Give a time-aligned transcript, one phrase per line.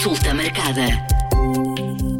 [0.00, 0.82] Consulta marcada.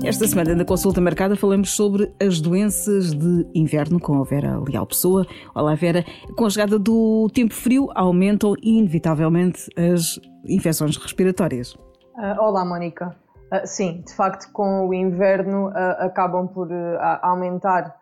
[0.04, 4.84] Esta semana na consulta marcada falamos sobre as doenças de inverno com a Vera Leal
[4.84, 5.24] Pessoa.
[5.54, 6.04] Olá Vera,
[6.36, 11.74] com a chegada do tempo frio aumentam inevitavelmente as infecções respiratórias.
[12.16, 13.14] Uh, olá Mónica.
[13.52, 16.68] Uh, sim, de facto com o inverno uh, acabam por
[17.22, 17.96] aumentar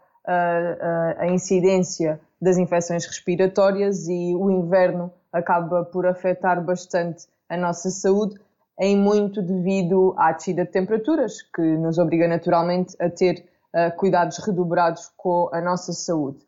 [1.19, 8.41] a incidência das infecções respiratórias e o inverno acaba por afetar bastante a nossa saúde,
[8.79, 13.45] em muito devido à descida de temperaturas, que nos obriga naturalmente a ter
[13.75, 16.39] uh, cuidados redobrados com a nossa saúde.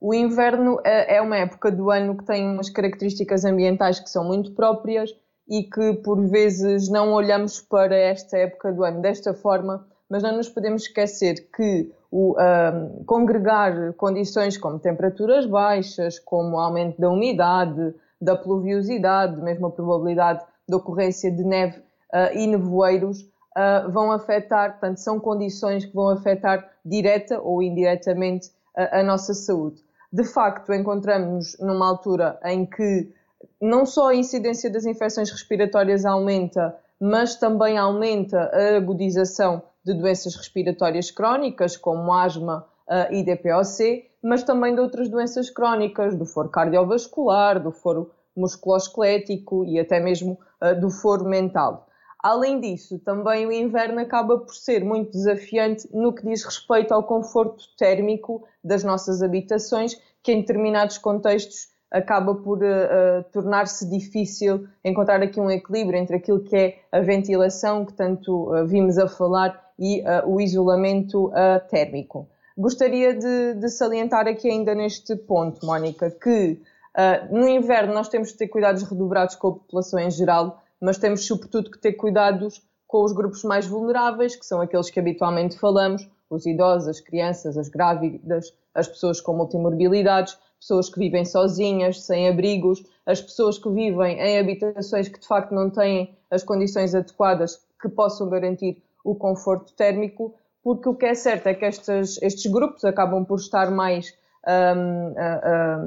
[0.00, 4.24] O inverno uh, é uma época do ano que tem umas características ambientais que são
[4.24, 5.14] muito próprias
[5.48, 10.36] e que por vezes não olhamos para esta época do ano desta forma, mas não
[10.36, 17.94] nos podemos esquecer que o uh, congregar condições como temperaturas baixas, como aumento da umidade,
[18.20, 24.72] da pluviosidade, mesmo a probabilidade de ocorrência de neve uh, e nevoeiros uh, vão afetar,
[24.72, 29.82] portanto, são condições que vão afetar direta ou indiretamente a, a nossa saúde.
[30.12, 33.12] De facto, encontramos-nos numa altura em que
[33.60, 40.34] não só a incidência das infecções respiratórias aumenta, mas também aumenta a agudização de doenças
[40.34, 46.48] respiratórias crónicas, como asma uh, e DPOC, mas também de outras doenças crónicas, do foro
[46.48, 51.86] cardiovascular, do foro musculoesquelético e até mesmo uh, do foro mental.
[52.22, 57.04] Além disso, também o inverno acaba por ser muito desafiante no que diz respeito ao
[57.04, 65.22] conforto térmico das nossas habitações, que em determinados contextos acaba por uh, tornar-se difícil encontrar
[65.22, 69.66] aqui um equilíbrio entre aquilo que é a ventilação, que tanto uh, vimos a falar,
[69.80, 71.30] e o isolamento
[71.70, 72.26] térmico.
[72.58, 76.60] Gostaria de, de, salientar aqui ainda neste ponto, Mónica, que
[76.98, 80.98] Uh, no inverno nós temos de ter cuidados redobrados com a população em geral, mas
[80.98, 85.56] temos sobretudo que ter cuidados com os grupos mais vulneráveis, que são aqueles que habitualmente
[85.56, 92.02] falamos, os idosos, as crianças, as grávidas, as pessoas com multimorbilidades, pessoas que vivem sozinhas,
[92.02, 96.96] sem abrigos, as pessoas que vivem em habitações que de facto não têm as condições
[96.96, 100.34] adequadas que possam garantir o conforto térmico,
[100.64, 104.12] porque o que é certo é que estes, estes grupos acabam por estar mais
[104.46, 105.14] um,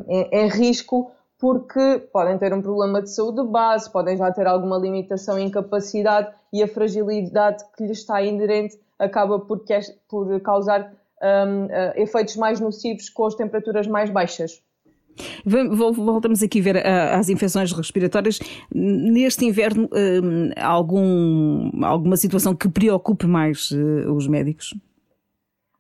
[0.08, 4.78] em, em risco porque podem ter um problema de saúde base, podem já ter alguma
[4.78, 9.64] limitação e incapacidade e a fragilidade que lhes está inerente acaba por,
[10.08, 14.62] por causar um, uh, efeitos mais nocivos com as temperaturas mais baixas.
[15.44, 18.40] Voltamos aqui a ver as infecções respiratórias.
[18.74, 19.90] Neste inverno,
[20.58, 24.74] algum, alguma situação que preocupe mais uh, os médicos?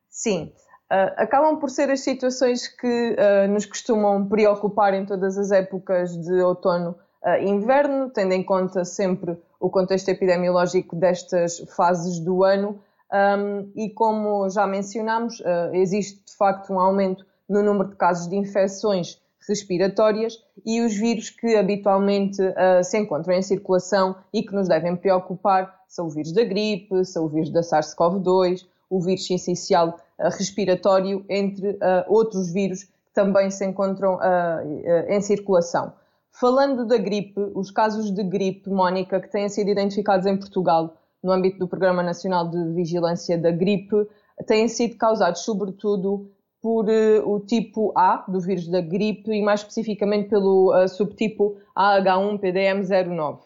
[0.09, 0.51] Sim.
[0.91, 6.17] Uh, acabam por ser as situações que uh, nos costumam preocupar em todas as épocas
[6.17, 12.43] de outono e uh, inverno, tendo em conta sempre o contexto epidemiológico destas fases do
[12.43, 12.77] ano.
[13.09, 15.41] Um, e como já mencionámos,
[15.73, 21.29] existe de facto um aumento no número de casos de infecções respiratórias e os vírus
[21.29, 22.37] que habitualmente
[22.83, 27.25] se encontram em circulação e que nos devem preocupar são o vírus da gripe, são
[27.25, 31.77] o vírus da SARS-CoV-2, o vírus essencial uh, respiratório, entre uh,
[32.07, 35.93] outros vírus que também se encontram uh, em circulação.
[36.31, 41.31] Falando da gripe, os casos de gripe, Mónica, que têm sido identificados em Portugal no
[41.31, 44.07] âmbito do Programa Nacional de Vigilância da Gripe,
[44.47, 46.31] têm sido causados sobretudo
[46.61, 51.57] por uh, o tipo A do vírus da gripe e mais especificamente pelo uh, subtipo
[51.75, 53.39] AH1PDM09.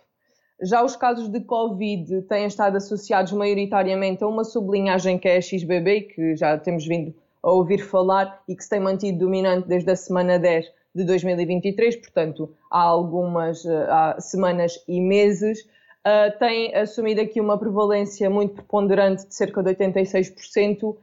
[0.61, 5.41] Já os casos de Covid têm estado associados maioritariamente a uma sublinhagem que é a
[5.41, 9.91] XBB, que já temos vindo a ouvir falar e que se tem mantido dominante desde
[9.91, 10.65] a semana 10
[10.95, 17.57] de 2023, portanto, há algumas eh, há semanas e meses, uh, tem assumido aqui uma
[17.57, 20.97] prevalência muito preponderante de cerca de 86%, uh,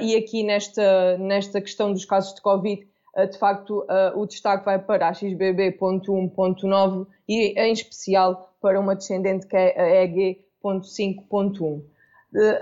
[0.00, 2.84] e aqui nesta, nesta questão dos casos de Covid,
[3.16, 3.86] uh, de facto,
[4.16, 10.04] o destaque vai para a XBB.1.9 e, em especial, para uma descendente que é a
[10.04, 11.82] EG.5.1.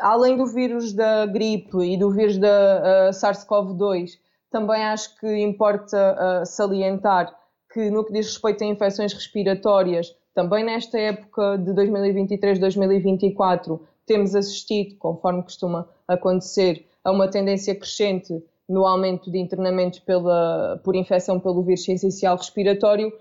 [0.00, 4.19] Além do vírus da gripe e do vírus da uh, SARS-CoV-2,
[4.50, 7.34] também acho que importa uh, salientar
[7.73, 14.96] que, no que diz respeito a infecções respiratórias, também nesta época de 2023-2024, temos assistido,
[14.96, 21.62] conforme costuma acontecer, a uma tendência crescente no aumento de internamentos pela, por infecção pelo
[21.62, 23.12] vírus essencial respiratório,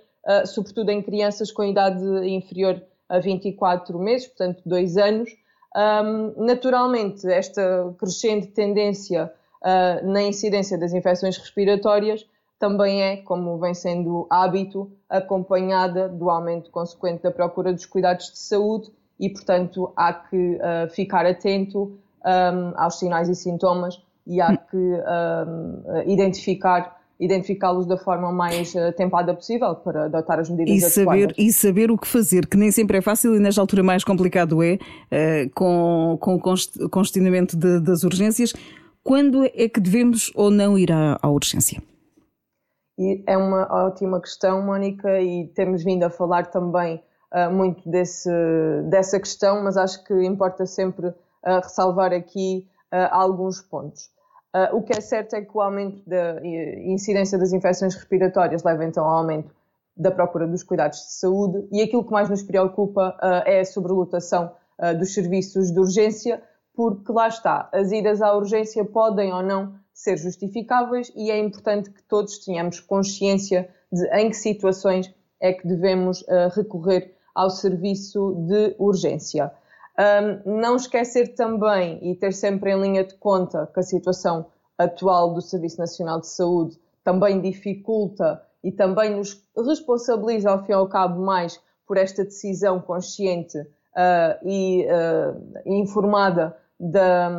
[0.46, 5.30] sobretudo em crianças com idade inferior a 24 meses, portanto, dois anos.
[6.38, 9.32] Naturalmente, esta crescente tendência
[9.62, 12.26] uh, na incidência das infecções respiratórias
[12.60, 18.40] também é, como vem sendo hábito, acompanhada do aumento consequente da procura dos cuidados de
[18.40, 21.98] saúde e, portanto, há que uh, ficar atento
[22.76, 29.76] aos sinais e sintomas e há que um, identificar identificá-los da forma mais tempada possível
[29.76, 31.22] para adotar as medidas e adequadas.
[31.22, 34.04] Saber, e saber o que fazer, que nem sempre é fácil e nesta altura mais
[34.04, 38.54] complicado é, uh, com, com o congestionamento de, das urgências,
[39.04, 41.82] quando é que devemos ou não ir à, à urgência?
[43.00, 48.30] E é uma ótima questão, Mónica, e temos vindo a falar também uh, muito desse,
[48.90, 51.16] dessa questão, mas acho que importa sempre uh,
[51.64, 54.10] ressalvar aqui uh, alguns pontos.
[54.72, 59.04] O que é certo é que o aumento da incidência das infecções respiratórias leva então
[59.04, 59.54] ao aumento
[59.96, 63.16] da procura dos cuidados de saúde e aquilo que mais nos preocupa
[63.46, 64.52] é a sobrelotação
[64.98, 66.42] dos serviços de urgência,
[66.74, 71.90] porque lá está, as idas à urgência podem ou não ser justificáveis e é importante
[71.90, 78.36] que todos tenhamos consciência de em que situações é que devemos uh, recorrer ao serviço
[78.48, 79.52] de urgência.
[80.00, 84.46] Um, não esquecer também e ter sempre em linha de conta que a situação
[84.78, 90.76] atual do Serviço Nacional de Saúde também dificulta e também nos responsabiliza, ao fim e
[90.76, 97.32] ao cabo, mais por esta decisão consciente uh, e uh, informada da,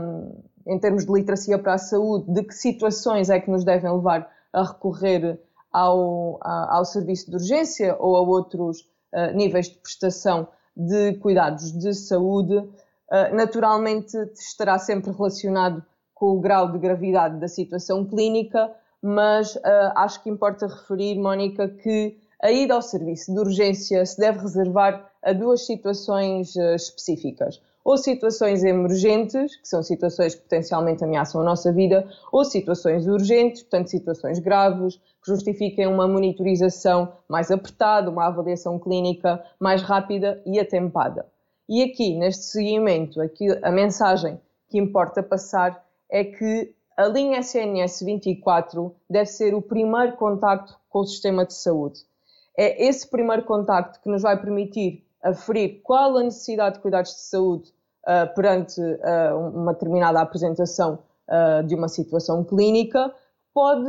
[0.67, 4.29] em termos de literacia para a saúde, de que situações é que nos devem levar
[4.53, 5.39] a recorrer
[5.71, 8.81] ao, ao serviço de urgência ou a outros
[9.13, 15.85] uh, níveis de prestação de cuidados de saúde, uh, naturalmente estará sempre relacionado
[16.15, 18.71] com o grau de gravidade da situação clínica,
[19.03, 24.19] mas uh, acho que importa referir, Mónica, que a ida ao serviço de urgência se
[24.19, 31.41] deve reservar a duas situações específicas ou situações emergentes, que são situações que potencialmente ameaçam
[31.41, 38.11] a nossa vida, ou situações urgentes, portanto, situações graves, que justifiquem uma monitorização mais apertada,
[38.11, 41.25] uma avaliação clínica mais rápida e atempada.
[41.67, 44.39] E aqui, neste seguimento, aqui, a mensagem
[44.69, 50.99] que importa passar é que a linha SNS 24 deve ser o primeiro contacto com
[50.99, 52.01] o sistema de saúde.
[52.55, 57.21] É esse primeiro contacto que nos vai permitir aferir qual a necessidade de cuidados de
[57.21, 57.78] saúde
[58.09, 63.15] uh, perante uh, uma determinada apresentação uh, de uma situação clínica,
[63.53, 63.89] pode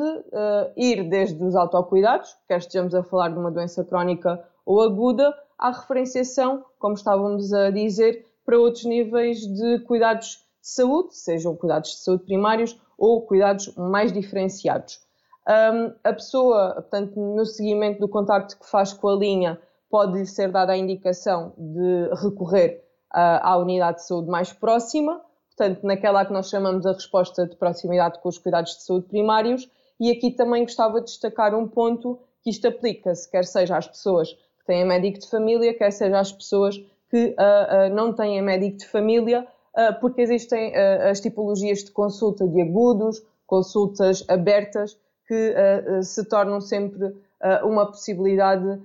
[0.75, 5.69] ir desde os autocuidados, quer estejamos a falar de uma doença crónica ou aguda, à
[5.69, 11.98] referenciação, como estávamos a dizer, para outros níveis de cuidados de saúde, sejam cuidados de
[11.98, 15.00] saúde primários ou cuidados mais diferenciados.
[15.48, 20.51] Um, a pessoa, portanto, no seguimento do contacto que faz com a linha, pode-lhe ser
[20.51, 25.21] dada a indicação de recorrer à unidade de saúde mais próxima,
[25.56, 29.69] portanto, naquela que nós chamamos a resposta de proximidade com os cuidados de saúde primários.
[30.00, 34.31] E aqui também gostava de destacar um ponto que isto aplica-se, quer seja às pessoas
[34.31, 36.77] que têm médico de família, quer seja às pessoas
[37.09, 39.45] que uh, uh, não têm médico de família,
[39.75, 44.97] uh, porque existem as tipologias de consulta de agudos, consultas abertas,
[45.27, 45.55] que
[46.01, 47.15] se tornam sempre
[47.63, 48.81] uma possibilidade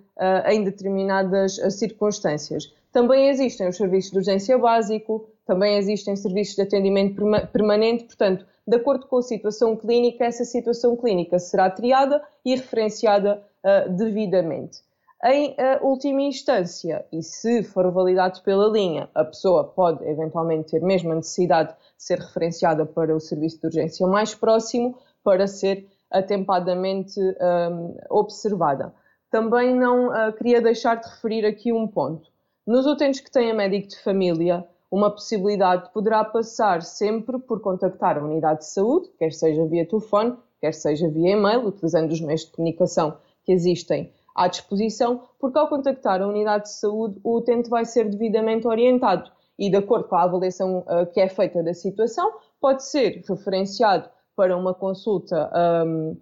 [0.46, 2.70] em determinadas circunstâncias.
[2.94, 7.20] Também existem os serviços de urgência básico, também existem serviços de atendimento
[7.50, 13.42] permanente, portanto, de acordo com a situação clínica, essa situação clínica será triada e referenciada
[13.64, 14.78] uh, devidamente.
[15.24, 20.80] Em uh, última instância, e se for validado pela linha, a pessoa pode eventualmente ter
[20.80, 25.88] mesmo a necessidade de ser referenciada para o serviço de urgência mais próximo para ser
[26.12, 28.94] atempadamente um, ah, observada.
[29.32, 32.32] Também não uh, queria deixar de referir aqui um ponto.
[32.66, 38.24] Nos utentes que têm médico de família, uma possibilidade poderá passar sempre por contactar a
[38.24, 42.52] unidade de saúde, quer seja via telefone, quer seja via e-mail, utilizando os meios de
[42.52, 47.84] comunicação que existem à disposição, porque ao contactar a unidade de saúde, o utente vai
[47.84, 49.30] ser devidamente orientado.
[49.58, 54.08] E, de acordo com a avaliação uh, que é feita da situação, pode ser referenciado
[54.34, 55.50] para uma consulta
[55.86, 56.16] um,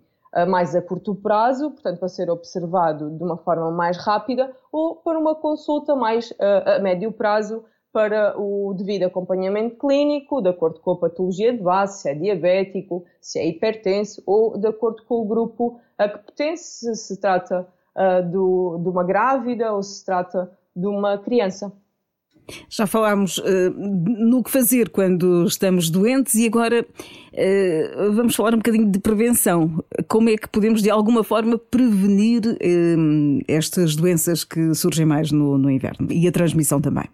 [0.48, 5.18] mais a curto prazo, portanto, para ser observado de uma forma mais rápida, ou para
[5.18, 6.32] uma consulta mais
[6.66, 12.00] a médio prazo para o devido acompanhamento clínico, de acordo com a patologia de base,
[12.00, 16.94] se é diabético, se é hipertenso, ou de acordo com o grupo a que pertence,
[16.94, 17.68] se se trata
[18.30, 21.72] do, de uma grávida ou se trata de uma criança.
[22.68, 28.58] Já falámos uh, no que fazer quando estamos doentes e agora uh, vamos falar um
[28.58, 29.82] bocadinho de prevenção.
[30.08, 35.56] Como é que podemos, de alguma forma, prevenir uh, estas doenças que surgem mais no,
[35.56, 37.04] no, inverno e a transmissão também?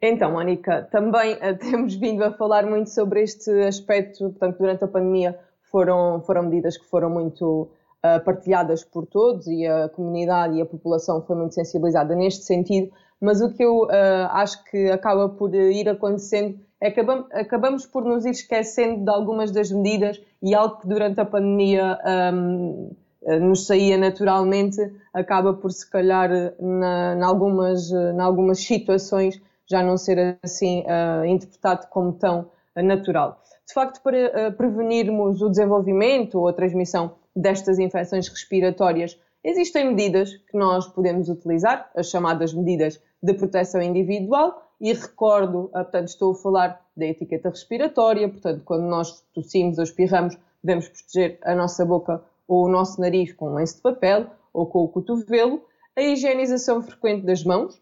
[0.00, 4.30] Então, Mónica, também temos vindo a falar muito sobre este aspecto.
[4.30, 5.38] Portanto, durante a pandemia
[5.70, 7.70] foram, foram medidas que foram muito
[8.24, 12.90] partilhadas por todos e a comunidade e a população foi muito sensibilizada neste sentido
[13.20, 13.90] mas o que eu uh,
[14.30, 17.00] acho que acaba por ir acontecendo é que
[17.32, 21.98] acabamos, por nos ir esquecendo de algumas das medidas e algo que durante a pandemia
[22.32, 22.96] um,
[23.42, 24.80] nos saía naturalmente
[25.12, 32.14] acaba por se calhar em algumas, algumas situações já não ser assim uh, interpretado como
[32.14, 33.42] tão natural.
[33.66, 40.36] De facto, para uh, prevenirmos o desenvolvimento ou a transmissão destas infecções respiratórias, existem medidas
[40.36, 46.32] que nós podemos utilizar, as chamadas medidas de proteção individual, e recordo, ah, portanto, estou
[46.32, 51.84] a falar da etiqueta respiratória, portanto, quando nós tossimos ou espirramos, devemos proteger a nossa
[51.84, 55.62] boca ou o nosso nariz com um lenço de papel ou com o cotovelo,
[55.94, 57.80] a higienização frequente das mãos,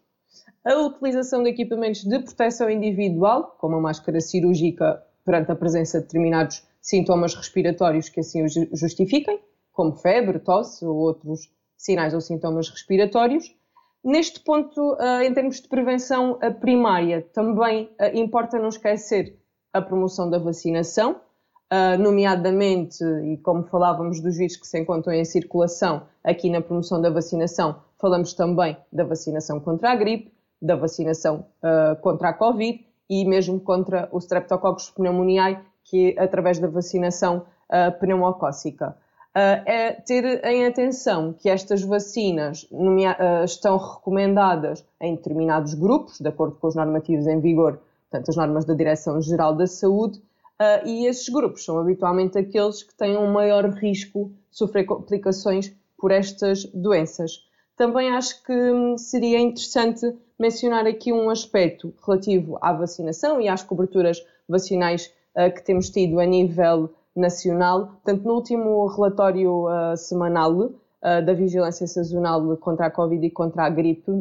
[0.63, 6.05] a utilização de equipamentos de proteção individual, como a máscara cirúrgica perante a presença de
[6.05, 9.39] determinados sintomas respiratórios que assim o justifiquem,
[9.71, 13.53] como febre, tosse ou outros sinais ou sintomas respiratórios,
[14.03, 19.37] Neste ponto, eh, em termos de prevenção primária, também eh, importa não esquecer
[19.73, 21.21] a promoção da vacinação,
[21.99, 27.11] nomeadamente, e como falávamos dos vírus que se encontram em circulação, aqui na promoção da
[27.11, 31.45] vacinação, falamos também da vacinação contra a gripe, da vacinação
[32.01, 35.59] contra a Covid e mesmo contra o Streptococcus pneumoniae,
[35.89, 37.45] que através da vacinação
[37.99, 38.95] pneumocócica.
[39.29, 46.27] Uh, é ter em atenção que estas vacinas uh, estão recomendadas em determinados grupos, de
[46.27, 47.79] acordo com os normativos em vigor,
[48.09, 52.95] portanto, as normas da Direção-Geral da Saúde, uh, e esses grupos são habitualmente aqueles que
[52.95, 57.47] têm um maior risco de sofrer complicações por estas doenças.
[57.77, 63.61] Também acho que hum, seria interessante mencionar aqui um aspecto relativo à vacinação e às
[63.61, 65.13] coberturas vacinais
[65.47, 67.87] que temos tido a nível nacional.
[67.87, 73.65] Portanto, no último relatório uh, semanal uh, da vigilância sazonal contra a Covid e contra
[73.65, 74.11] a gripe,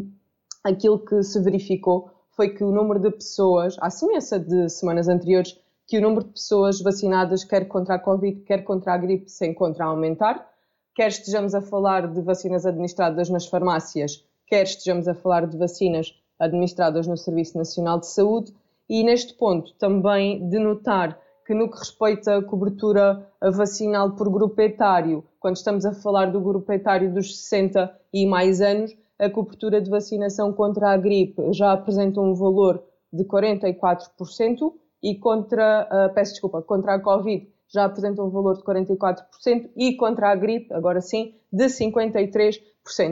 [0.65, 5.59] aquilo que se verificou foi que o número de pessoas, à semelhança de semanas anteriores,
[5.89, 9.47] que o número de pessoas vacinadas, quer contra a Covid, quer contra a gripe, se
[9.47, 10.47] encontra a aumentar.
[10.95, 16.13] Quer estejamos a falar de vacinas administradas nas farmácias, quer estejamos a falar de vacinas
[16.39, 18.53] administradas no Serviço Nacional de Saúde.
[18.89, 24.61] E neste ponto também de notar que no que respeita à cobertura vacinal por grupo
[24.61, 29.81] etário, quando estamos a falar do grupo etário dos 60 e mais anos, a cobertura
[29.81, 36.33] de vacinação contra a gripe já apresenta um valor de 44% e contra, uh, peço
[36.33, 41.01] desculpa, contra a Covid já apresenta um valor de 44% e contra a gripe, agora
[41.01, 42.61] sim, de 53%.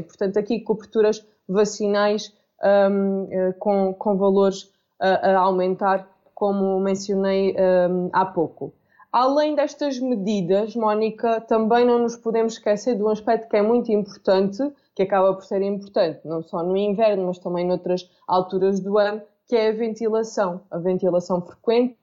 [0.06, 7.56] Portanto, aqui coberturas vacinais um, uh, eh, com, com valores a, a aumentar como mencionei
[7.58, 8.74] um, há pouco.
[9.10, 13.90] Além destas medidas, Mónica, também não nos podemos esquecer de um aspecto que é muito
[13.90, 14.62] importante,
[14.94, 19.22] que acaba por ser importante não só no inverno, mas também noutras alturas do ano,
[19.46, 20.60] que é a ventilação.
[20.70, 21.96] A ventilação frequente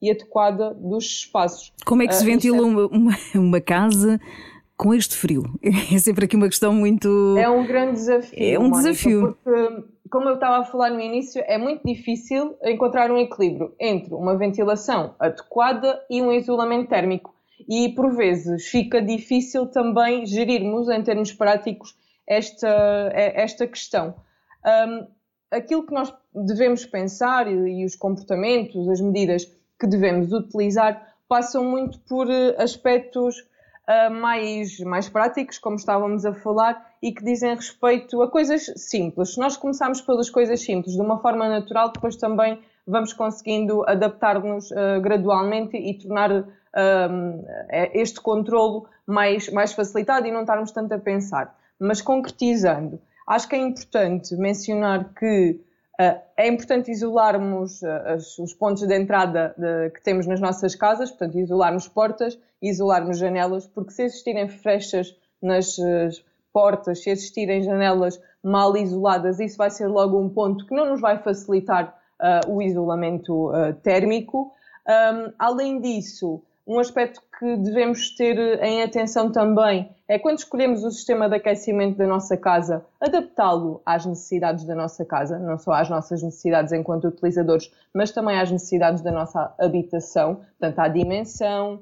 [0.00, 1.70] e adequada dos espaços.
[1.84, 2.62] Como é que se uh, ventila é...
[2.62, 2.88] uma,
[3.34, 4.18] uma casa
[4.78, 5.42] com este frio?
[5.94, 7.36] É sempre aqui uma questão muito.
[7.36, 8.38] É um grande desafio.
[8.38, 9.36] É um Mónica, desafio.
[9.44, 14.14] Porque como eu estava a falar no início, é muito difícil encontrar um equilíbrio entre
[14.14, 17.34] uma ventilação adequada e um isolamento térmico.
[17.68, 21.96] E por vezes fica difícil também gerirmos, em termos práticos,
[22.26, 24.14] esta, esta questão.
[24.66, 25.06] Um,
[25.50, 29.44] aquilo que nós devemos pensar e, e os comportamentos, as medidas
[29.78, 33.36] que devemos utilizar, passam muito por eh, aspectos
[33.88, 39.34] uh, mais, mais práticos, como estávamos a falar, e que dizem respeito a coisas simples.
[39.34, 44.70] Se nós começarmos pelas coisas simples de uma forma natural, depois também vamos conseguindo adaptar-nos
[44.70, 46.46] uh, gradualmente e tornar uh,
[47.92, 51.56] este controlo mais, mais facilitado e não estarmos tanto a pensar.
[51.78, 55.60] Mas concretizando, acho que é importante mencionar que
[55.98, 59.54] é importante isolarmos as, os pontos de entrada
[59.94, 65.78] que temos nas nossas casas, portanto, isolarmos portas, isolarmos janelas, porque se existirem frechas nas
[65.78, 66.08] uh,
[66.52, 71.00] portas, se existirem janelas mal isoladas, isso vai ser logo um ponto que não nos
[71.00, 71.96] vai facilitar
[72.48, 73.50] o isolamento
[73.82, 74.52] térmico.
[75.38, 81.28] Além disso, um aspecto que devemos ter em atenção também é quando escolhemos o sistema
[81.28, 86.22] de aquecimento da nossa casa, adaptá-lo às necessidades da nossa casa, não só às nossas
[86.22, 91.80] necessidades enquanto utilizadores, mas também às necessidades da nossa habitação, portanto, à dimensão,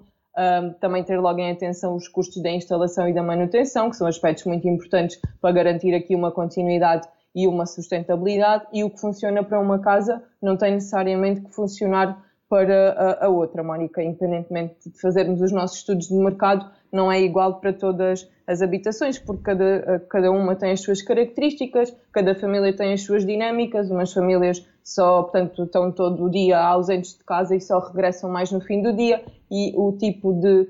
[0.80, 4.44] também ter logo em atenção os custos da instalação e da manutenção, que são aspectos
[4.46, 9.60] muito importantes para garantir aqui uma continuidade e uma sustentabilidade, e o que funciona para
[9.60, 15.40] uma casa não tem necessariamente que funcionar para a, a, outra, Mónica, independentemente de fazermos
[15.40, 20.30] os nossos estudos de mercado, não é igual para todas as habitações, porque cada, cada
[20.30, 25.62] uma tem as suas características, cada família tem as suas dinâmicas, umas famílias só, portanto,
[25.62, 29.24] estão todo o dia ausentes de casa e só regressam mais no fim do dia,
[29.50, 30.68] e o tipo de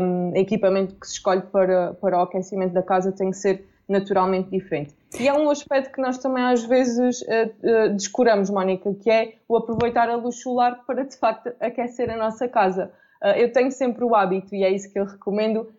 [0.00, 4.50] um, equipamento que se escolhe para, para o aquecimento da casa tem que ser naturalmente
[4.50, 4.94] diferente.
[5.18, 9.34] E é um aspecto que nós também às vezes uh, uh, descuramos, Mónica, que é
[9.48, 12.92] o aproveitar a luz solar para de facto aquecer a nossa casa.
[13.22, 15.72] Uh, eu tenho sempre o hábito, e é isso que eu recomendo,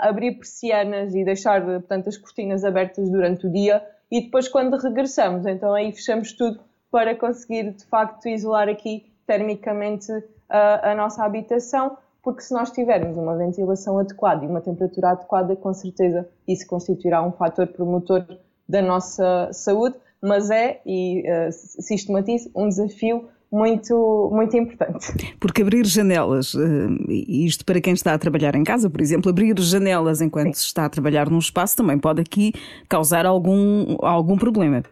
[0.00, 5.46] abrir persianas e deixar portanto, as cortinas abertas durante o dia e depois quando regressamos,
[5.46, 6.58] então aí fechamos tudo
[6.90, 10.10] para conseguir de facto isolar aqui termicamente
[10.48, 15.72] a nossa habitação porque se nós tivermos uma ventilação adequada e uma temperatura adequada, com
[15.72, 18.24] certeza isso constituirá um fator promotor
[18.68, 25.34] da nossa saúde, mas é, e uh, sistematizo, um desafio muito, muito importante.
[25.40, 26.54] Porque abrir janelas,
[27.08, 30.60] e isto para quem está a trabalhar em casa, por exemplo, abrir janelas enquanto Sim.
[30.60, 32.52] se está a trabalhar num espaço também pode aqui
[32.88, 34.82] causar algum, algum problema.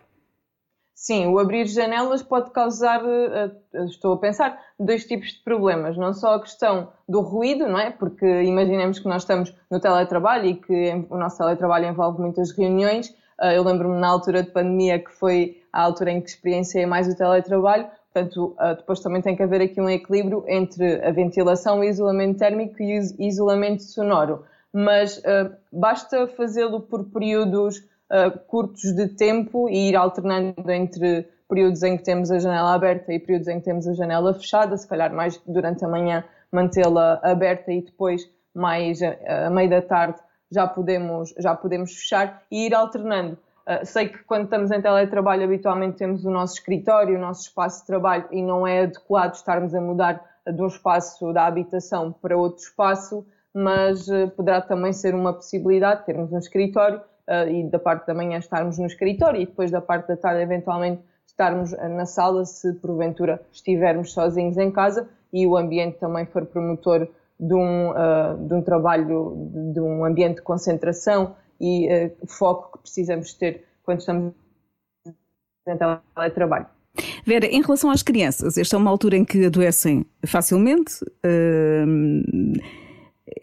[1.00, 3.52] Sim, o abrir janelas pode causar, eh,
[3.84, 5.96] estou a pensar, dois tipos de problemas.
[5.96, 7.88] Não só a questão do ruído, não é?
[7.88, 13.14] Porque imaginemos que nós estamos no teletrabalho e que o nosso teletrabalho envolve muitas reuniões.
[13.40, 17.06] Eh, eu lembro-me na altura de pandemia que foi a altura em que experienciei mais
[17.06, 17.86] o teletrabalho.
[18.12, 22.40] Portanto, eh, depois também tem que haver aqui um equilíbrio entre a ventilação, o isolamento
[22.40, 24.44] térmico e o isolamento sonoro.
[24.72, 25.22] Mas
[25.72, 32.04] basta fazê-lo por períodos uh, curtos de tempo e ir alternando entre períodos em que
[32.04, 35.40] temos a janela aberta e períodos em que temos a janela fechada, se calhar mais
[35.46, 40.18] durante a manhã mantê-la aberta e depois mais a, meio da tarde
[40.50, 43.38] já podemos, já podemos fechar e ir alternando.
[43.66, 47.80] Uh, sei que quando estamos em teletrabalho habitualmente temos o nosso escritório, o nosso espaço
[47.80, 52.36] de trabalho e não é adequado estarmos a mudar de um espaço da habitação para
[52.36, 57.78] outro espaço, mas uh, poderá também ser uma possibilidade termos um escritório uh, e da
[57.78, 62.04] parte da manhã estarmos no escritório e depois da parte da tarde eventualmente estarmos na
[62.04, 67.07] sala se porventura estivermos sozinhos em casa e o ambiente também for promotor
[67.38, 72.72] de um, uh, de um trabalho, de, de, um ambiente de concentração e uh, foco
[72.72, 74.33] que precisamos ter quando estamos
[75.07, 75.76] em
[76.14, 76.66] teletrabalho.
[77.24, 81.05] Vera, em relação às crianças, esta é uma altura em que adoecem facilmente.
[81.24, 82.59] Uh,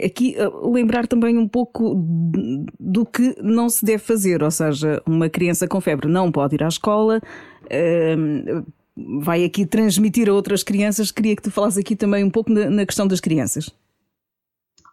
[0.03, 1.95] aqui eh, lembrar também um pouco
[2.79, 6.63] do que não se deve fazer, ou seja, uma criança com febre não pode ir
[6.63, 7.21] à escola,
[7.69, 8.63] ehm,
[9.21, 11.11] vai aqui transmitir a outras crianças.
[11.11, 13.69] Queria que tu falasses aqui também um pouco na questão das crianças.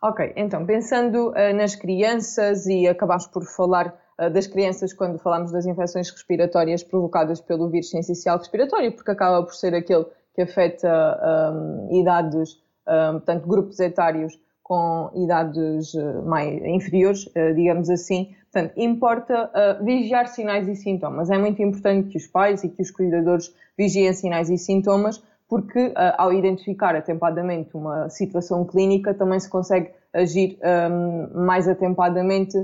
[0.02, 5.52] Ok, então pensando uh, nas crianças e acabamos por falar uh, das crianças quando falamos
[5.52, 10.88] das infecções respiratórias provocadas pelo vírus sensicial respiratório, porque acaba por ser aquele que afeta
[10.88, 12.55] um, ehm, idades,
[12.88, 18.35] um, ehm, portanto, grupos etários com idades eh, mais inferiores, eh, digamos assim.
[18.53, 21.31] Portanto, importa uh, vigiar sinais e sintomas.
[21.31, 25.90] É muito importante que os pais e que os cuidadores vigiem sinais e sintomas, porque
[26.18, 30.59] ao identificar atempadamente uma situação clínica, também se consegue agir
[30.90, 32.59] um, mais atempadamente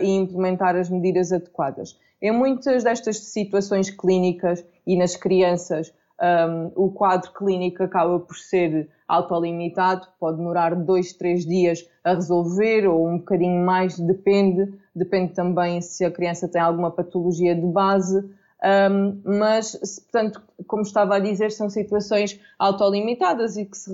[0.00, 1.96] e implementar as medidas adequadas.
[2.20, 8.88] Em muitas destas situações clínicas e nas crianças, um, o quadro clínico acaba por ser
[9.08, 15.80] autolimitado, pode demorar dois, três dias a resolver ou um bocadinho mais, depende, depende também
[15.80, 18.18] se a criança tem alguma patologia de base,
[18.90, 19.72] um, mas,
[20.10, 23.90] portanto, como estava a dizer, são situações autolimitadas e que se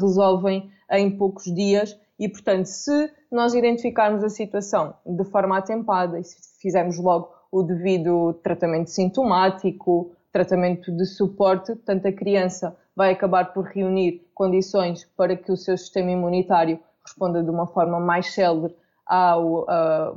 [0.00, 1.98] resolvem em poucos dias.
[2.18, 7.62] E, portanto, se nós identificarmos a situação de forma atempada e se fizermos logo o
[7.62, 15.36] devido tratamento sintomático, tratamento de suporte, portanto, a criança vai acabar por reunir condições para
[15.36, 18.74] que o seu sistema imunitário responda de uma forma mais célere
[19.06, 19.66] ao uh,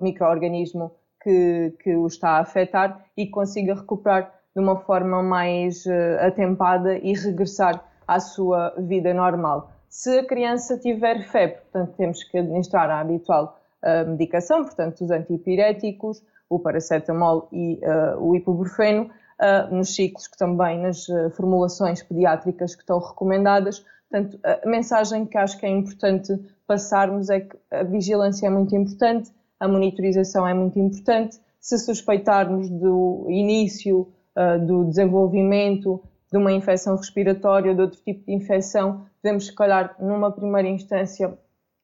[0.02, 0.92] microorganismo
[1.22, 6.98] que, que o está a afetar e consiga recuperar de uma forma mais uh, atempada
[6.98, 9.72] e regressar à sua vida normal.
[9.88, 15.12] Se a criança tiver febre, portanto, temos que administrar a habitual uh, medicação, portanto, os
[15.12, 22.04] antipiréticos, o paracetamol e uh, o ibuprofeno, uh, nos ciclos que também nas uh, formulações
[22.04, 23.84] pediátricas que estão recomendadas.
[24.10, 28.76] Portanto, a mensagem que acho que é importante passarmos é que a vigilância é muito
[28.76, 31.40] importante, a monitorização é muito importante.
[31.60, 36.02] Se suspeitarmos do início uh, do desenvolvimento
[36.32, 40.68] de uma infecção respiratória ou de outro tipo de infecção, devemos, se calhar, numa primeira
[40.68, 41.38] instância,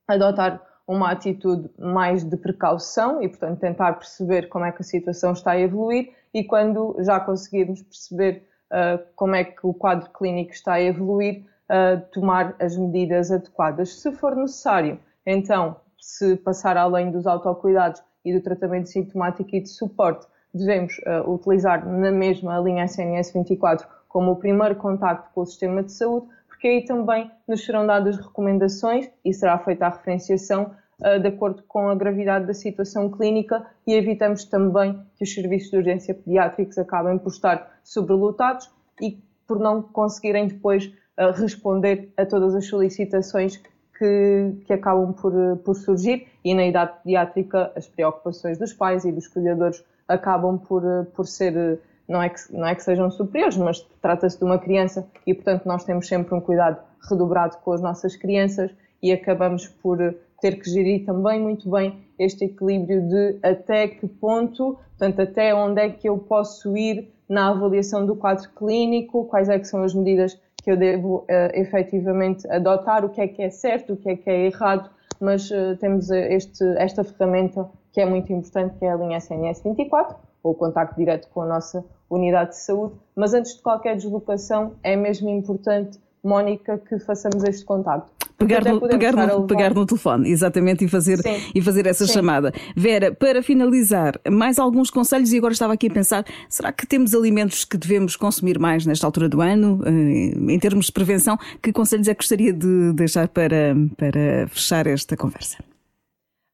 [0.07, 5.33] adotar uma atitude mais de precaução e, portanto, tentar perceber como é que a situação
[5.33, 10.51] está a evoluir e quando já conseguirmos perceber uh, como é que o quadro clínico
[10.51, 14.01] está a evoluir, uh, tomar as medidas adequadas.
[14.01, 19.69] Se for necessário, então, se passar além dos autocuidados e do tratamento sintomático e de
[19.69, 25.45] suporte, devemos uh, utilizar na mesma linha SNS 24 como o primeiro contacto com o
[25.45, 30.71] sistema de saúde, porque aí também nos serão dadas recomendações e será feita a referenciação
[30.99, 35.69] uh, de acordo com a gravidade da situação clínica e evitamos também que os serviços
[35.69, 42.25] de urgência pediátricos acabem por estar sobrelotados e por não conseguirem depois uh, responder a
[42.25, 43.61] todas as solicitações
[43.95, 46.27] que, que acabam por, por surgir.
[46.43, 50.81] E na idade pediátrica as preocupações dos pais e dos cuidadores acabam por,
[51.15, 55.05] por ser, não é, que, não é que sejam superiores, mas trata-se de uma criança
[55.25, 59.97] e, portanto, nós temos sempre um cuidado redobrado com as nossas crianças e acabamos por
[60.39, 65.81] ter que gerir também muito bem este equilíbrio de até que ponto, portanto, até onde
[65.81, 69.93] é que eu posso ir na avaliação do quadro clínico, quais é que são as
[69.93, 74.09] medidas que eu devo uh, efetivamente adotar, o que é que é certo, o que
[74.09, 74.89] é que é errado,
[75.19, 79.63] mas uh, temos este, esta ferramenta que é muito importante, que é a linha SNS
[79.63, 82.95] 24, ou o contacto direto com a nossa unidade de saúde.
[83.15, 88.11] Mas antes de qualquer deslocação, é mesmo importante, Mónica, que façamos este contacto.
[88.37, 91.19] Pegar no, pegar, no, pegar no telefone, exatamente, e fazer,
[91.55, 92.13] e fazer essa Sim.
[92.13, 92.53] chamada.
[92.75, 97.15] Vera, para finalizar, mais alguns conselhos, e agora estava aqui a pensar: será que temos
[97.15, 101.35] alimentos que devemos consumir mais nesta altura do ano, eh, em termos de prevenção?
[101.63, 105.57] Que conselhos é que gostaria de deixar para, para fechar esta conversa?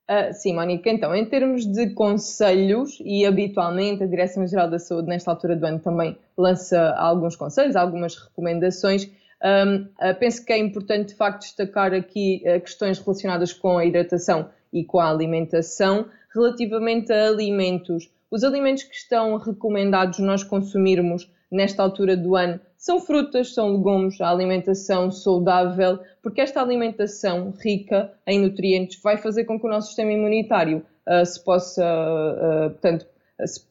[0.10, 5.32] Uh, sim, Mónica, então, em termos de conselhos, e habitualmente a Direção-Geral da Saúde, nesta
[5.32, 9.10] altura do ano, também lança alguns conselhos, algumas recomendações.
[9.42, 13.86] Um, uh, penso que é importante, de facto, destacar aqui uh, questões relacionadas com a
[13.86, 16.06] hidratação e com a alimentação.
[16.34, 23.00] Relativamente a alimentos, os alimentos que estão recomendados nós consumirmos nesta altura do ano são
[23.00, 29.58] frutas, são legumes, a alimentação saudável, porque esta alimentação rica em nutrientes vai fazer com
[29.58, 33.08] que o nosso sistema imunitário uh, se possa, uh, portanto,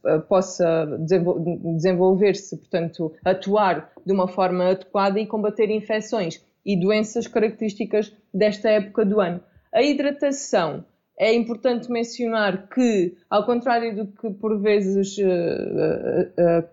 [0.07, 0.99] uh, possa
[1.77, 9.05] desenvolver-se, portanto, atuar de uma forma adequada e combater infecções e doenças características desta época
[9.05, 9.43] do ano.
[9.75, 10.87] A hidratação
[11.19, 15.19] é importante mencionar que, ao contrário do que por vezes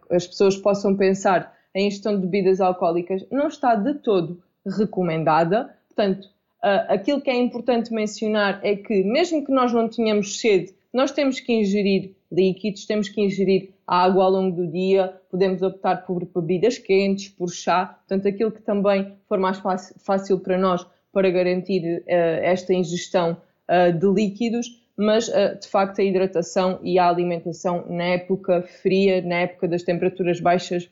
[0.09, 5.75] as pessoas possam pensar, a ingestão de bebidas alcoólicas não está de todo recomendada.
[5.87, 6.25] Portanto,
[6.63, 11.11] uh, aquilo que é importante mencionar é que, mesmo que nós não tenhamos sede, nós
[11.11, 16.25] temos que ingerir líquidos, temos que ingerir água ao longo do dia, podemos optar por
[16.25, 19.61] bebidas quentes, por chá, portanto, aquilo que também for mais
[19.99, 25.27] fácil para nós para garantir uh, esta ingestão uh, de líquidos, mas
[25.61, 30.89] de facto a hidratação e a alimentação na época fria, na época das temperaturas baixas,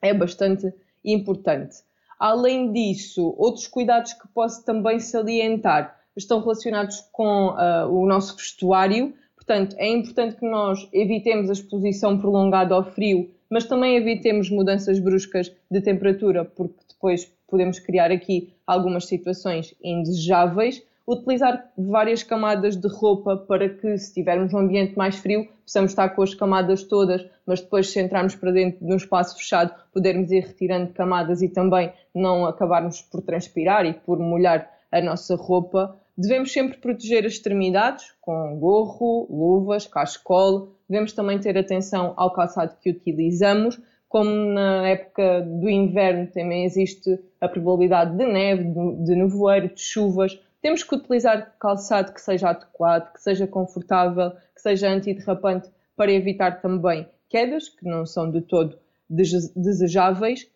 [0.00, 0.72] é bastante
[1.04, 1.76] importante.
[2.18, 9.14] Além disso, outros cuidados que posso também salientar estão relacionados com uh, o nosso vestuário.
[9.36, 14.98] Portanto, é importante que nós evitemos a exposição prolongada ao frio, mas também evitemos mudanças
[14.98, 22.86] bruscas de temperatura, porque depois podemos criar aqui algumas situações indesejáveis utilizar várias camadas de
[22.86, 27.26] roupa para que, se estivermos num ambiente mais frio, possamos estar com as camadas todas,
[27.46, 31.48] mas depois, se entrarmos para dentro de um espaço fechado, podermos ir retirando camadas e
[31.48, 35.96] também não acabarmos por transpirar e por molhar a nossa roupa.
[36.16, 40.74] Devemos sempre proteger as extremidades com gorro, luvas, cachecol.
[40.88, 43.80] Devemos também ter atenção ao calçado que utilizamos.
[44.08, 48.64] Como na época do inverno também existe a probabilidade de neve,
[49.04, 54.60] de nevoeiro, de chuvas, temos que utilizar calçado que seja adequado, que seja confortável, que
[54.60, 60.50] seja antiderrapante para evitar também quedas, que não são de todo desejáveis.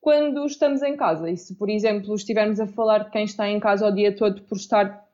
[0.00, 3.58] Quando estamos em casa, e se por exemplo estivermos a falar de quem está em
[3.58, 5.04] casa o dia todo por estar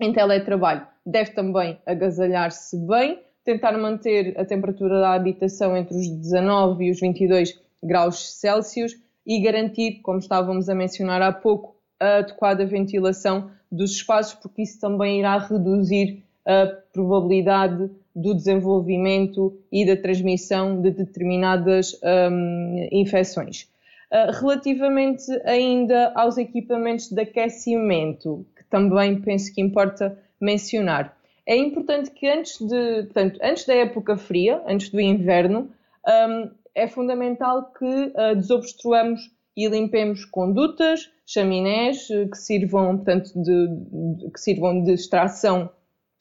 [0.00, 6.84] em teletrabalho, deve também agasalhar-se bem, tentar manter a temperatura da habitação entre os 19
[6.84, 12.64] e os 22 graus Celsius e garantir, como estávamos a mencionar há pouco, a adequada
[12.64, 20.80] ventilação dos espaços, porque isso também irá reduzir a probabilidade do desenvolvimento e da transmissão
[20.80, 23.68] de determinadas um, infecções.
[24.10, 32.10] Uh, relativamente ainda aos equipamentos de aquecimento, que também penso que importa mencionar, é importante
[32.10, 35.70] que antes, de, portanto, antes da época fria, antes do inverno,
[36.06, 43.68] um, é fundamental que uh, desobstruamos e limpemos condutas, chaminés eh, que sirvam, portanto, de,
[43.68, 45.70] de, que sirvam de extração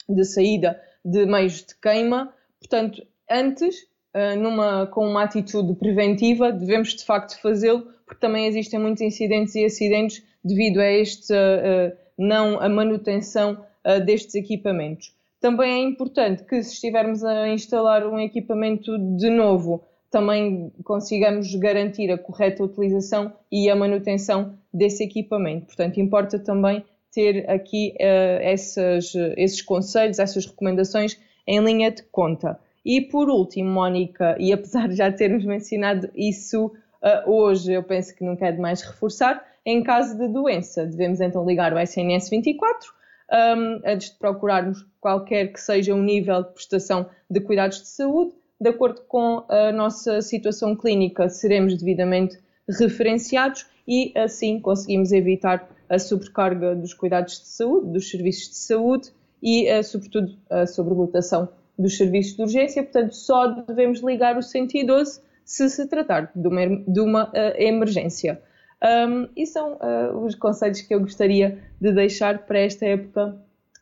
[0.08, 2.32] de saída de meios de queima.
[2.60, 3.84] Portanto, antes
[4.16, 9.56] uh, numa, com uma atitude preventiva, devemos de facto fazê-lo, porque também existem muitos incidentes
[9.56, 13.66] e acidentes devido a este uh, não a manutenção
[14.06, 15.16] destes equipamentos.
[15.40, 22.12] Também é importante que, se estivermos a instalar um equipamento de novo, também consigamos garantir
[22.12, 25.68] a correta utilização e a manutenção desse equipamento.
[25.68, 32.60] Portanto, importa também ter aqui uh, essas, esses conselhos, essas recomendações em linha de conta.
[32.86, 38.16] E por último, Mónica, e apesar de já termos mencionado isso uh, hoje, eu penso
[38.16, 43.00] que não é mais reforçar, em caso de doença, devemos então ligar o SNS 24
[43.32, 48.34] um, antes de procurarmos qualquer que seja o nível de prestação de cuidados de saúde.
[48.60, 55.98] De acordo com a nossa situação clínica, seremos devidamente referenciados e assim conseguimos evitar a
[55.98, 59.10] sobrecarga dos cuidados de saúde, dos serviços de saúde
[59.42, 62.84] e, eh, sobretudo, a sobrelotação dos serviços de urgência.
[62.84, 68.40] Portanto, só devemos ligar o 112 se se tratar de uma, de uma uh, emergência.
[68.84, 73.36] Um, e são uh, os conselhos que eu gostaria de deixar para esta época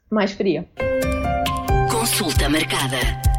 [0.09, 0.65] mais fria.
[1.91, 3.36] Consulta marcada.